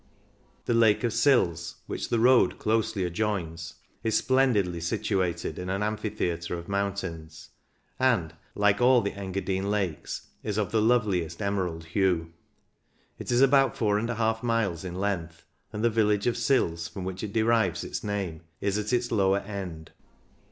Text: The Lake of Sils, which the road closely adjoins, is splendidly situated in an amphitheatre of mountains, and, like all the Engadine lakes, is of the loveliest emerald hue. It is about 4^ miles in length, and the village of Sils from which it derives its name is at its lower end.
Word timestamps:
The 0.65 0.73
Lake 0.73 1.03
of 1.03 1.13
Sils, 1.13 1.75
which 1.85 2.09
the 2.09 2.17
road 2.17 2.57
closely 2.57 3.03
adjoins, 3.05 3.75
is 4.03 4.17
splendidly 4.17 4.79
situated 4.81 5.59
in 5.59 5.69
an 5.69 5.83
amphitheatre 5.83 6.57
of 6.57 6.67
mountains, 6.67 7.49
and, 7.99 8.33
like 8.55 8.81
all 8.81 9.01
the 9.01 9.11
Engadine 9.13 9.69
lakes, 9.69 10.29
is 10.41 10.57
of 10.57 10.71
the 10.71 10.81
loveliest 10.81 11.39
emerald 11.39 11.83
hue. 11.83 12.33
It 13.19 13.31
is 13.31 13.41
about 13.41 13.75
4^ 13.75 14.41
miles 14.41 14.83
in 14.83 14.95
length, 14.95 15.45
and 15.71 15.83
the 15.83 15.89
village 15.91 16.25
of 16.25 16.35
Sils 16.35 16.87
from 16.87 17.03
which 17.03 17.21
it 17.23 17.31
derives 17.31 17.83
its 17.83 18.03
name 18.03 18.41
is 18.59 18.79
at 18.79 18.91
its 18.91 19.11
lower 19.11 19.41
end. 19.41 19.91